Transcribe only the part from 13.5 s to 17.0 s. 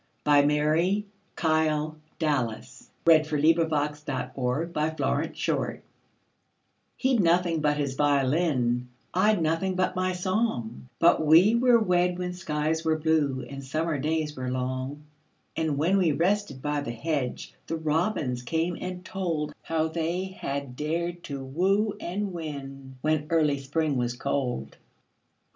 summer days were long; And when we rested by the